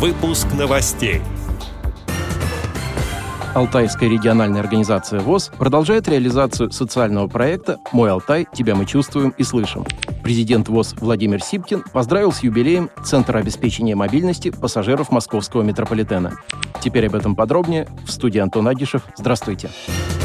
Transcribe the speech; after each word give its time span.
Выпуск 0.00 0.46
новостей. 0.58 1.20
Алтайская 3.54 4.08
региональная 4.08 4.62
организация 4.62 5.20
ВОЗ 5.20 5.50
продолжает 5.58 6.08
реализацию 6.08 6.72
социального 6.72 7.28
проекта 7.28 7.76
«Мой 7.92 8.10
Алтай. 8.10 8.48
Тебя 8.50 8.74
мы 8.74 8.86
чувствуем 8.86 9.34
и 9.36 9.42
слышим». 9.42 9.84
Президент 10.24 10.70
ВОЗ 10.70 10.94
Владимир 11.00 11.42
Сипкин 11.42 11.84
поздравил 11.92 12.32
с 12.32 12.42
юбилеем 12.42 12.88
Центра 13.04 13.40
обеспечения 13.40 13.94
мобильности 13.94 14.50
пассажиров 14.50 15.10
московского 15.10 15.60
метрополитена. 15.60 16.32
Теперь 16.80 17.08
об 17.08 17.14
этом 17.14 17.36
подробнее 17.36 17.86
в 18.06 18.10
студии 18.10 18.38
Антон 18.38 18.68
Агишев. 18.68 19.02
Здравствуйте. 19.18 19.68
Здравствуйте. 19.68 20.19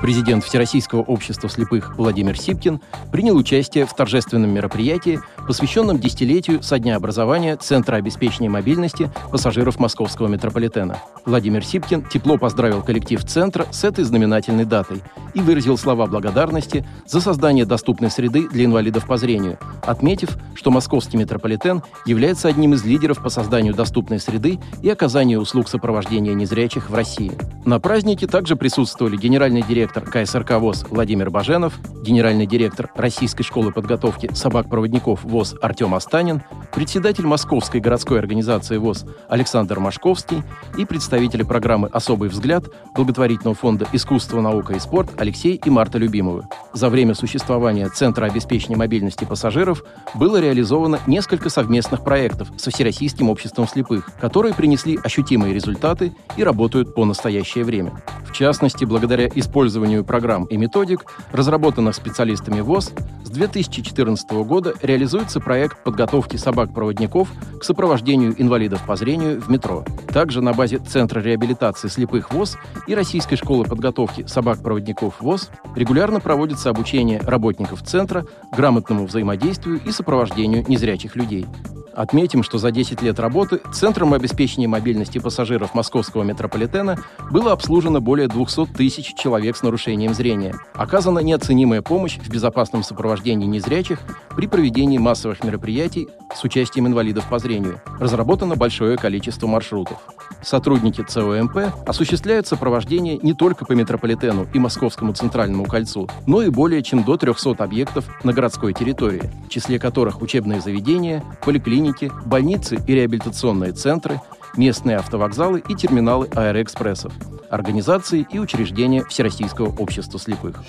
Президент 0.00 0.44
Всероссийского 0.44 1.00
общества 1.02 1.48
слепых 1.48 1.96
Владимир 1.98 2.38
Сипкин 2.38 2.80
принял 3.10 3.36
участие 3.36 3.84
в 3.84 3.92
торжественном 3.94 4.50
мероприятии, 4.50 5.18
посвященном 5.46 5.98
десятилетию 5.98 6.62
со 6.62 6.78
дня 6.78 6.94
образования 6.94 7.56
Центра 7.56 7.96
обеспечения 7.96 8.48
мобильности 8.48 9.10
пассажиров 9.32 9.80
московского 9.80 10.28
метрополитена. 10.28 10.98
Владимир 11.24 11.64
Сипкин 11.64 12.04
тепло 12.04 12.38
поздравил 12.38 12.82
коллектив 12.82 13.24
Центра 13.24 13.66
с 13.72 13.82
этой 13.82 14.04
знаменательной 14.04 14.64
датой 14.64 15.02
и 15.38 15.40
выразил 15.40 15.78
слова 15.78 16.06
благодарности 16.06 16.84
за 17.06 17.20
создание 17.20 17.64
доступной 17.64 18.10
среды 18.10 18.48
для 18.48 18.64
инвалидов 18.64 19.06
по 19.06 19.16
зрению, 19.16 19.58
отметив, 19.82 20.36
что 20.54 20.70
московский 20.70 21.16
метрополитен 21.16 21.82
является 22.06 22.48
одним 22.48 22.74
из 22.74 22.84
лидеров 22.84 23.22
по 23.22 23.28
созданию 23.28 23.72
доступной 23.72 24.18
среды 24.18 24.58
и 24.82 24.90
оказанию 24.90 25.40
услуг 25.40 25.68
сопровождения 25.68 26.34
незрячих 26.34 26.90
в 26.90 26.94
России. 26.94 27.32
На 27.64 27.78
празднике 27.78 28.26
также 28.26 28.56
присутствовали 28.56 29.16
генеральный 29.16 29.62
директор 29.62 30.04
КСРК 30.04 30.52
ВОЗ 30.58 30.86
Владимир 30.90 31.30
Баженов, 31.30 31.78
генеральный 32.02 32.46
директор 32.46 32.90
Российской 32.96 33.44
школы 33.44 33.72
подготовки 33.72 34.30
собак-проводников 34.34 35.22
ВОЗ 35.22 35.54
Артем 35.62 35.94
Астанин, 35.94 36.42
председатель 36.74 37.26
Московской 37.26 37.80
городской 37.80 38.18
организации 38.18 38.76
ВОЗ 38.78 39.04
Александр 39.28 39.78
Машковский 39.78 40.42
и 40.76 40.84
представители 40.84 41.44
программы 41.44 41.88
«Особый 41.92 42.28
взгляд» 42.28 42.64
благотворительного 42.96 43.54
фонда 43.54 43.86
«Искусство, 43.92 44.40
наука 44.40 44.72
и 44.74 44.80
спорт» 44.80 45.10
Алексей 45.28 45.60
и 45.62 45.68
Марта 45.68 45.98
Любимовы. 45.98 46.44
За 46.72 46.88
время 46.88 47.12
существования 47.12 47.90
Центра 47.90 48.24
обеспечения 48.24 48.76
мобильности 48.76 49.26
пассажиров 49.26 49.84
было 50.14 50.40
реализовано 50.40 51.00
несколько 51.06 51.50
совместных 51.50 52.02
проектов 52.02 52.48
со 52.56 52.70
Всероссийским 52.70 53.28
обществом 53.28 53.68
слепых, 53.68 54.08
которые 54.18 54.54
принесли 54.54 54.98
ощутимые 55.04 55.52
результаты 55.52 56.14
и 56.38 56.42
работают 56.42 56.94
по 56.94 57.04
настоящее 57.04 57.64
время. 57.64 58.02
В 58.28 58.32
частности, 58.32 58.84
благодаря 58.84 59.26
использованию 59.34 60.04
программ 60.04 60.44
и 60.44 60.56
методик, 60.56 61.04
разработанных 61.32 61.94
специалистами 61.94 62.60
ВОЗ, 62.60 62.92
с 63.24 63.30
2014 63.30 64.30
года 64.44 64.74
реализуется 64.82 65.40
проект 65.40 65.82
подготовки 65.82 66.36
собак-проводников 66.36 67.28
к 67.58 67.64
сопровождению 67.64 68.40
инвалидов 68.40 68.82
по 68.86 68.96
зрению 68.96 69.40
в 69.40 69.50
метро. 69.50 69.84
Также 70.12 70.40
на 70.40 70.52
базе 70.52 70.78
Центра 70.78 71.20
реабилитации 71.20 71.88
слепых 71.88 72.32
ВОЗ 72.32 72.58
и 72.86 72.94
Российской 72.94 73.36
школы 73.36 73.64
подготовки 73.64 74.24
собак-проводников 74.26 75.20
ВОЗ 75.20 75.50
регулярно 75.74 76.20
проводится 76.20 76.70
обучение 76.70 77.20
работников 77.20 77.82
Центра 77.82 78.24
грамотному 78.52 79.06
взаимодействию 79.06 79.80
и 79.84 79.90
сопровождению 79.90 80.64
незрячих 80.68 81.16
людей. 81.16 81.46
Отметим, 81.94 82.42
что 82.42 82.58
за 82.58 82.70
10 82.70 83.02
лет 83.02 83.18
работы 83.18 83.60
Центром 83.72 84.14
обеспечения 84.14 84.68
мобильности 84.68 85.18
пассажиров 85.18 85.74
московского 85.74 86.22
метрополитена 86.22 86.98
было 87.30 87.52
обслужено 87.52 88.00
более 88.00 88.28
200 88.28 88.66
тысяч 88.66 89.14
человек 89.14 89.56
с 89.56 89.62
нарушением 89.62 90.14
зрения. 90.14 90.54
Оказана 90.74 91.20
неоценимая 91.20 91.82
помощь 91.82 92.18
в 92.18 92.28
безопасном 92.28 92.82
сопровождении 92.82 93.46
незрячих 93.46 94.00
при 94.36 94.46
проведении 94.46 94.98
массовых 94.98 95.42
мероприятий 95.44 96.08
с 96.34 96.44
участием 96.44 96.86
инвалидов 96.86 97.26
по 97.28 97.38
зрению. 97.38 97.80
Разработано 97.98 98.56
большое 98.56 98.96
количество 98.96 99.46
маршрутов. 99.46 99.98
Сотрудники 100.42 101.02
ЦОМП 101.02 101.86
осуществляют 101.86 102.46
сопровождение 102.46 103.18
не 103.18 103.34
только 103.34 103.64
по 103.64 103.72
метрополитену 103.72 104.46
и 104.52 104.58
Московскому 104.58 105.12
центральному 105.12 105.64
кольцу, 105.64 106.08
но 106.26 106.42
и 106.42 106.48
более 106.48 106.82
чем 106.82 107.04
до 107.04 107.16
300 107.16 107.62
объектов 107.62 108.04
на 108.24 108.32
городской 108.32 108.72
территории, 108.72 109.30
в 109.46 109.48
числе 109.48 109.78
которых 109.78 110.22
учебные 110.22 110.60
заведения, 110.60 111.24
поликлиники, 111.44 112.12
больницы 112.24 112.78
и 112.86 112.94
реабилитационные 112.94 113.72
центры, 113.72 114.20
местные 114.56 114.96
автовокзалы 114.96 115.62
и 115.68 115.74
терминалы 115.74 116.28
аэроэкспрессов, 116.34 117.12
организации 117.50 118.26
и 118.30 118.38
учреждения 118.38 119.04
Всероссийского 119.04 119.74
общества 119.76 120.18
слепых. 120.18 120.62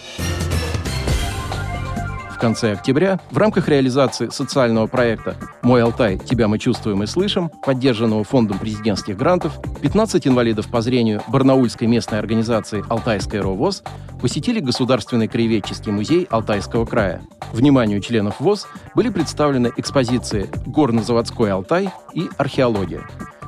Конце 2.40 2.72
октября 2.72 3.20
в 3.32 3.38
рамках 3.38 3.68
реализации 3.68 4.30
социального 4.30 4.88
проекта 4.88 5.36
«Мой 5.62 5.84
Алтай. 5.84 6.18
Тебя 6.18 6.48
мы 6.48 6.58
чувствуем 6.58 7.04
и 7.04 7.06
слышим», 7.06 7.52
поддержанного 7.66 8.24
Фондом 8.24 8.60
президентских 8.60 9.18
грантов, 9.18 9.60
15 9.82 10.26
инвалидов 10.26 10.70
по 10.70 10.80
зрению 10.82 11.22
Барнаульской 11.28 11.88
местной 11.88 12.18
организации 12.18 12.82
«Алтайская 12.88 13.42
РОВОЗ» 13.42 13.84
посетили 14.22 14.62
Государственный 14.62 15.28
краеведческий 15.28 15.92
музей 15.92 16.28
Алтайского 16.30 16.86
края. 16.86 17.22
Вниманию 17.52 18.00
членов 18.00 18.40
ВОЗ 18.40 18.68
были 18.96 19.10
представлены 19.10 19.74
экспозиции 19.76 20.50
«Горно-заводской 20.66 21.52
Алтай» 21.52 21.90
и 22.14 22.30
«Археология». 22.38 23.02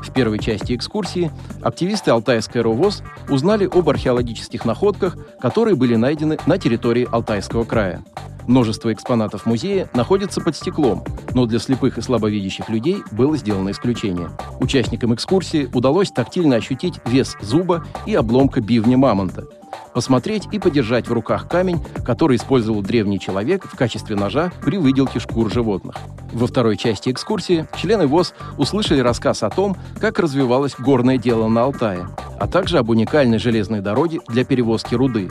В 0.04 0.12
первой 0.12 0.40
части 0.40 0.76
экскурсии 0.76 1.32
активисты 1.62 2.12
Алтайской 2.12 2.62
РОВОЗ 2.62 3.04
узнали 3.30 3.70
об 3.72 3.88
археологических 3.88 4.66
находках, 4.66 5.16
которые 5.40 5.76
были 5.76 5.96
найдены 5.96 6.40
на 6.46 6.58
территории 6.58 7.08
Алтайского 7.10 7.64
края. 7.64 8.04
Множество 8.48 8.92
экспонатов 8.92 9.46
музея 9.46 9.90
находится 9.94 10.42
под 10.42 10.56
стеклом, 10.56 11.04
но 11.34 11.46
для 11.46 11.60
слепых 11.60 11.98
и 11.98 12.02
слабовидящих 12.02 12.70
людей 12.70 12.98
было 13.12 13.38
сделано 13.38 13.72
исключение. 13.72 14.30
Участникам 14.60 15.14
экскурсии 15.14 15.70
удалось 15.74 16.12
тактильно 16.12 16.56
ощутить 16.56 17.00
вес 17.06 17.38
зуба 17.42 17.86
и 18.06 18.16
обломка 18.16 18.62
бивня 18.62 18.98
мамонта, 18.98 19.46
посмотреть 19.94 20.48
и 20.52 20.60
подержать 20.60 21.08
в 21.08 21.14
руках 21.14 21.48
камень, 21.48 21.84
который 22.06 22.38
использовал 22.38 22.82
древний 22.82 23.20
человек 23.20 23.66
в 23.66 23.76
качестве 23.76 24.16
ножа 24.16 24.52
при 24.64 24.78
выделке 24.78 25.20
шкур 25.20 25.52
животных. 25.52 25.96
Во 26.34 26.48
второй 26.48 26.78
части 26.78 27.10
экскурсии 27.12 27.68
члены 27.78 28.08
ВОЗ 28.08 28.34
услышали 28.58 29.00
рассказ 29.00 29.44
о 29.44 29.50
том, 29.50 29.76
как 30.00 30.20
развивалось 30.20 30.76
горное 30.78 31.18
дело 31.18 31.48
на 31.48 31.64
Алтае, 31.64 32.08
а 32.40 32.48
также 32.48 32.78
об 32.78 32.90
уникальной 32.90 33.38
железной 33.38 33.82
дороге 33.82 34.20
для 34.28 34.46
перевозки 34.46 34.96
руды, 34.96 35.30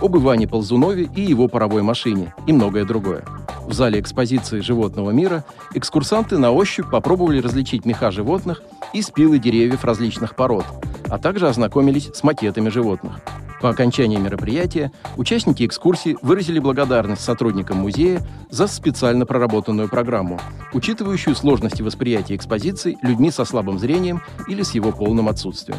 об 0.00 0.16
Иване 0.16 0.48
Ползунове 0.48 1.08
и 1.14 1.20
его 1.20 1.48
паровой 1.48 1.82
машине 1.82 2.34
и 2.46 2.52
многое 2.52 2.84
другое. 2.84 3.24
В 3.66 3.72
зале 3.72 4.00
экспозиции 4.00 4.60
животного 4.60 5.10
мира 5.10 5.44
экскурсанты 5.74 6.38
на 6.38 6.50
ощупь 6.50 6.90
попробовали 6.90 7.40
различить 7.40 7.84
меха 7.84 8.10
животных 8.10 8.62
и 8.92 9.02
спилы 9.02 9.38
деревьев 9.38 9.84
различных 9.84 10.34
пород, 10.34 10.64
а 11.08 11.18
также 11.18 11.48
ознакомились 11.48 12.10
с 12.12 12.22
макетами 12.22 12.68
животных. 12.68 13.20
По 13.60 13.68
окончании 13.68 14.16
мероприятия 14.16 14.90
участники 15.18 15.66
экскурсии 15.66 16.16
выразили 16.22 16.58
благодарность 16.58 17.22
сотрудникам 17.22 17.78
музея 17.78 18.26
за 18.48 18.66
специально 18.66 19.26
проработанную 19.26 19.88
программу, 19.88 20.40
учитывающую 20.72 21.36
сложности 21.36 21.82
восприятия 21.82 22.36
экспозиций 22.36 22.96
людьми 23.02 23.30
со 23.30 23.44
слабым 23.44 23.78
зрением 23.78 24.22
или 24.48 24.62
с 24.62 24.74
его 24.74 24.92
полным 24.92 25.28
отсутствием. 25.28 25.78